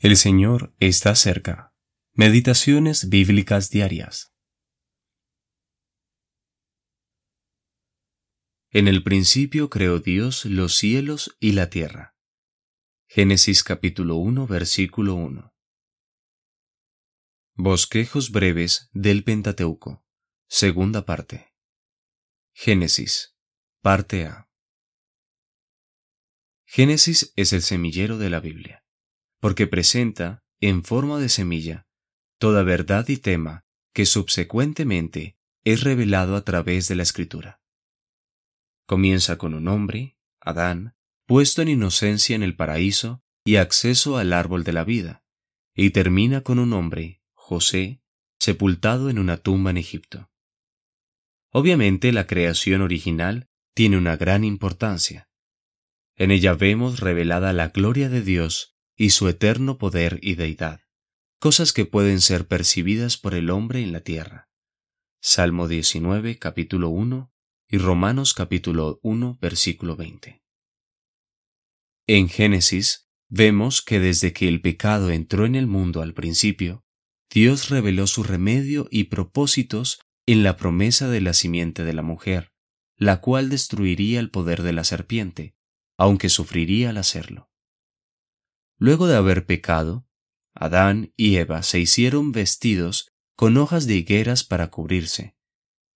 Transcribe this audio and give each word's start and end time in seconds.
El 0.00 0.16
Señor 0.16 0.76
está 0.78 1.16
cerca. 1.16 1.74
Meditaciones 2.12 3.08
bíblicas 3.08 3.68
diarias. 3.68 4.32
En 8.70 8.86
el 8.86 9.02
principio 9.02 9.68
creó 9.70 9.98
Dios 9.98 10.44
los 10.44 10.76
cielos 10.76 11.36
y 11.40 11.50
la 11.50 11.68
tierra. 11.68 12.16
Génesis 13.08 13.64
capítulo 13.64 14.14
1 14.18 14.46
versículo 14.46 15.16
1. 15.16 15.52
Bosquejos 17.54 18.30
breves 18.30 18.90
del 18.92 19.24
Pentateuco. 19.24 20.06
Segunda 20.46 21.04
parte. 21.06 21.56
Génesis. 22.52 23.36
Parte 23.80 24.26
A. 24.26 24.48
Génesis 26.66 27.32
es 27.34 27.52
el 27.52 27.62
semillero 27.62 28.16
de 28.18 28.30
la 28.30 28.38
Biblia 28.38 28.84
porque 29.40 29.66
presenta, 29.66 30.42
en 30.60 30.82
forma 30.82 31.18
de 31.18 31.28
semilla, 31.28 31.86
toda 32.38 32.62
verdad 32.62 33.08
y 33.08 33.16
tema 33.16 33.64
que 33.92 34.06
subsecuentemente 34.06 35.38
es 35.64 35.82
revelado 35.82 36.36
a 36.36 36.42
través 36.44 36.88
de 36.88 36.94
la 36.94 37.02
escritura. 37.02 37.60
Comienza 38.86 39.38
con 39.38 39.54
un 39.54 39.68
hombre, 39.68 40.16
Adán, 40.40 40.94
puesto 41.26 41.62
en 41.62 41.68
inocencia 41.68 42.34
en 42.34 42.42
el 42.42 42.56
paraíso 42.56 43.22
y 43.44 43.56
acceso 43.56 44.16
al 44.16 44.32
árbol 44.32 44.64
de 44.64 44.72
la 44.72 44.84
vida, 44.84 45.24
y 45.74 45.90
termina 45.90 46.42
con 46.42 46.58
un 46.58 46.72
hombre, 46.72 47.22
José, 47.34 48.02
sepultado 48.38 49.10
en 49.10 49.18
una 49.18 49.36
tumba 49.36 49.70
en 49.70 49.76
Egipto. 49.76 50.30
Obviamente 51.50 52.12
la 52.12 52.26
creación 52.26 52.82
original 52.82 53.48
tiene 53.74 53.96
una 53.96 54.16
gran 54.16 54.44
importancia. 54.44 55.28
En 56.14 56.30
ella 56.30 56.54
vemos 56.54 57.00
revelada 57.00 57.52
la 57.52 57.68
gloria 57.68 58.08
de 58.08 58.22
Dios 58.22 58.77
y 58.98 59.10
su 59.10 59.28
eterno 59.28 59.78
poder 59.78 60.18
y 60.22 60.34
deidad, 60.34 60.80
cosas 61.38 61.72
que 61.72 61.86
pueden 61.86 62.20
ser 62.20 62.48
percibidas 62.48 63.16
por 63.16 63.34
el 63.34 63.48
hombre 63.48 63.80
en 63.80 63.92
la 63.92 64.00
tierra. 64.00 64.50
Salmo 65.22 65.68
19, 65.68 66.38
capítulo 66.38 66.88
1 66.88 67.32
y 67.68 67.78
Romanos 67.78 68.34
capítulo 68.34 68.98
1, 69.02 69.38
versículo 69.40 69.94
20. 69.94 70.42
En 72.08 72.28
Génesis 72.28 73.08
vemos 73.28 73.82
que 73.82 74.00
desde 74.00 74.32
que 74.32 74.48
el 74.48 74.60
pecado 74.60 75.10
entró 75.10 75.46
en 75.46 75.54
el 75.54 75.68
mundo 75.68 76.02
al 76.02 76.12
principio, 76.12 76.84
Dios 77.30 77.68
reveló 77.68 78.08
su 78.08 78.24
remedio 78.24 78.88
y 78.90 79.04
propósitos 79.04 80.00
en 80.26 80.42
la 80.42 80.56
promesa 80.56 81.08
de 81.08 81.20
la 81.20 81.34
simiente 81.34 81.84
de 81.84 81.92
la 81.92 82.02
mujer, 82.02 82.50
la 82.96 83.20
cual 83.20 83.48
destruiría 83.48 84.18
el 84.18 84.30
poder 84.30 84.62
de 84.62 84.72
la 84.72 84.82
serpiente, 84.82 85.54
aunque 85.96 86.30
sufriría 86.30 86.90
al 86.90 86.96
hacerlo. 86.96 87.48
Luego 88.78 89.08
de 89.08 89.16
haber 89.16 89.44
pecado, 89.44 90.06
Adán 90.54 91.12
y 91.16 91.36
Eva 91.36 91.62
se 91.62 91.80
hicieron 91.80 92.32
vestidos 92.32 93.12
con 93.36 93.56
hojas 93.56 93.86
de 93.86 93.96
higueras 93.96 94.44
para 94.44 94.70
cubrirse, 94.70 95.36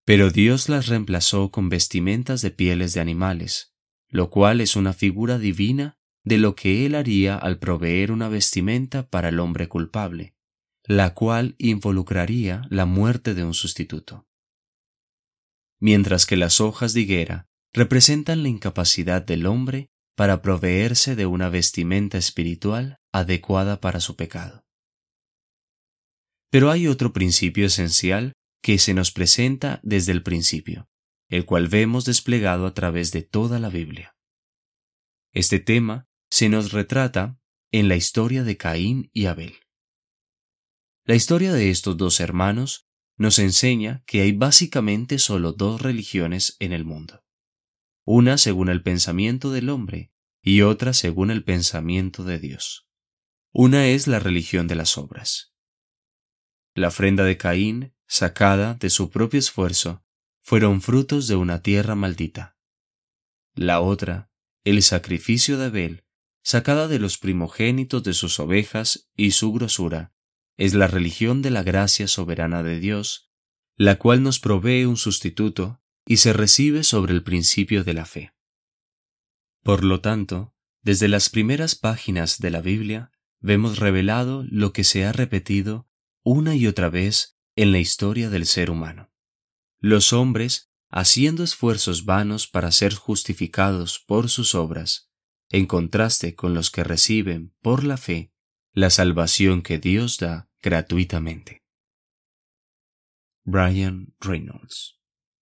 pero 0.05 0.29
Dios 0.29 0.69
las 0.69 0.87
reemplazó 0.87 1.49
con 1.51 1.69
vestimentas 1.69 2.41
de 2.41 2.51
pieles 2.51 2.93
de 2.93 2.99
animales, 3.01 3.73
lo 4.09 4.29
cual 4.29 4.61
es 4.61 4.75
una 4.75 4.93
figura 4.93 5.37
divina 5.39 5.97
de 6.23 6.37
lo 6.37 6.55
que 6.55 6.85
Él 6.85 6.95
haría 6.95 7.37
al 7.37 7.57
proveer 7.57 8.11
una 8.11 8.29
vestimenta 8.29 9.09
para 9.09 9.29
el 9.29 9.39
hombre 9.39 9.67
culpable, 9.67 10.35
la 10.85 11.13
cual 11.13 11.55
involucraría 11.57 12.63
la 12.69 12.85
muerte 12.85 13.33
de 13.33 13.43
un 13.43 13.53
sustituto. 13.53 14.27
Mientras 15.79 16.25
que 16.25 16.37
las 16.37 16.61
hojas 16.61 16.93
de 16.93 17.01
higuera 17.01 17.49
representan 17.73 18.43
la 18.43 18.49
incapacidad 18.49 19.21
del 19.21 19.45
hombre 19.45 19.91
para 20.15 20.41
proveerse 20.41 21.15
de 21.15 21.25
una 21.25 21.49
vestimenta 21.49 22.17
espiritual 22.17 22.99
adecuada 23.11 23.79
para 23.79 23.99
su 23.99 24.15
pecado. 24.15 24.63
Pero 26.51 26.69
hay 26.69 26.87
otro 26.87 27.13
principio 27.13 27.65
esencial 27.65 28.33
que 28.61 28.77
se 28.77 28.93
nos 28.93 29.11
presenta 29.11 29.79
desde 29.83 30.11
el 30.11 30.21
principio, 30.21 30.87
el 31.29 31.45
cual 31.45 31.67
vemos 31.67 32.05
desplegado 32.05 32.67
a 32.67 32.73
través 32.73 33.11
de 33.11 33.23
toda 33.23 33.59
la 33.59 33.69
Biblia. 33.69 34.15
Este 35.33 35.59
tema 35.59 36.05
se 36.29 36.49
nos 36.49 36.71
retrata 36.71 37.39
en 37.71 37.87
la 37.87 37.95
historia 37.95 38.43
de 38.43 38.55
Caín 38.55 39.09
y 39.13 39.25
Abel. 39.25 39.55
La 41.05 41.15
historia 41.15 41.51
de 41.53 41.71
estos 41.71 41.97
dos 41.97 42.19
hermanos 42.19 42.87
nos 43.17 43.39
enseña 43.39 44.03
que 44.05 44.21
hay 44.21 44.31
básicamente 44.31 45.17
solo 45.17 45.53
dos 45.53 45.81
religiones 45.81 46.55
en 46.59 46.71
el 46.71 46.85
mundo 46.85 47.22
una 48.05 48.37
según 48.37 48.69
el 48.69 48.81
pensamiento 48.81 49.51
del 49.51 49.69
hombre 49.69 50.11
y 50.41 50.61
otra 50.61 50.93
según 50.93 51.31
el 51.31 51.43
pensamiento 51.43 52.23
de 52.23 52.39
Dios. 52.39 52.87
Una 53.51 53.87
es 53.87 54.07
la 54.07 54.19
religión 54.19 54.67
de 54.67 54.75
las 54.75 54.97
obras. 54.97 55.53
La 56.75 56.89
ofrenda 56.89 57.23
de 57.23 57.37
Caín, 57.37 57.93
sacada 58.07 58.73
de 58.73 58.89
su 58.89 59.09
propio 59.09 59.39
esfuerzo, 59.39 60.03
fueron 60.41 60.81
frutos 60.81 61.27
de 61.27 61.35
una 61.35 61.61
tierra 61.61 61.95
maldita. 61.95 62.57
La 63.55 63.79
otra, 63.79 64.31
el 64.65 64.81
sacrificio 64.81 65.57
de 65.57 65.65
Abel, 65.65 66.03
sacada 66.41 66.89
de 66.89 66.99
los 66.99 67.17
primogénitos 67.17 68.03
de 68.03 68.13
sus 68.13 68.39
ovejas 68.39 69.09
y 69.15 69.31
su 69.31 69.53
grosura, 69.53 70.13
es 70.57 70.73
la 70.73 70.87
religión 70.87 71.41
de 71.41 71.51
la 71.51 71.63
gracia 71.63 72.07
soberana 72.07 72.63
de 72.63 72.79
Dios, 72.79 73.31
la 73.77 73.97
cual 73.97 74.23
nos 74.23 74.39
provee 74.39 74.85
un 74.85 74.97
sustituto 74.97 75.82
y 76.05 76.17
se 76.17 76.33
recibe 76.33 76.83
sobre 76.83 77.13
el 77.13 77.23
principio 77.23 77.83
de 77.83 77.93
la 77.93 78.05
fe. 78.05 78.33
Por 79.63 79.83
lo 79.83 80.01
tanto, 80.01 80.53
desde 80.81 81.07
las 81.07 81.29
primeras 81.29 81.75
páginas 81.75 82.39
de 82.39 82.51
la 82.51 82.61
Biblia 82.61 83.11
vemos 83.39 83.79
revelado 83.79 84.43
lo 84.49 84.73
que 84.73 84.83
se 84.83 85.05
ha 85.05 85.11
repetido 85.13 85.87
una 86.23 86.55
y 86.55 86.67
otra 86.67 86.89
vez 86.89 87.37
en 87.55 87.71
la 87.71 87.79
historia 87.79 88.29
del 88.29 88.45
ser 88.45 88.69
humano. 88.69 89.11
Los 89.79 90.13
hombres, 90.13 90.71
haciendo 90.89 91.43
esfuerzos 91.43 92.05
vanos 92.05 92.47
para 92.47 92.71
ser 92.71 92.93
justificados 92.93 93.99
por 93.99 94.29
sus 94.29 94.55
obras, 94.55 95.11
en 95.49 95.65
contraste 95.65 96.35
con 96.35 96.53
los 96.53 96.71
que 96.71 96.83
reciben 96.83 97.53
por 97.61 97.83
la 97.83 97.97
fe 97.97 98.33
la 98.73 98.89
salvación 98.89 99.61
que 99.61 99.77
Dios 99.77 100.17
da 100.17 100.49
gratuitamente. 100.61 101.63
Brian 103.45 104.15
Reynolds 104.19 105.02